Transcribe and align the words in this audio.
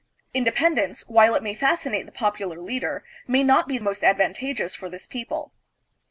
Independence, 0.33 1.03
while 1.07 1.35
it 1.35 1.43
may 1.43 1.53
fas 1.53 1.83
cinate 1.83 2.07
the 2.07 2.11
popular 2.11 2.59
leader, 2.59 3.03
may 3.27 3.43
not 3.43 3.67
be 3.67 3.77
most 3.77 4.03
advantageous 4.03 4.73
for 4.73 4.89
this 4.89 5.05
people. 5.05 5.51